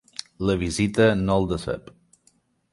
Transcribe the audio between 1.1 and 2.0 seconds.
no el decep.